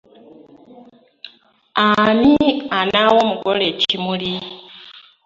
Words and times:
Ani 1.91 2.35
anaawa 2.79 3.17
omugole 3.23 3.63
ekimuli? 3.71 4.33